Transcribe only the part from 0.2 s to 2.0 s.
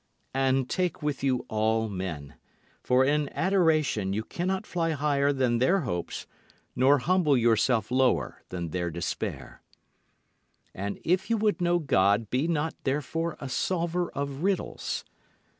And take with you all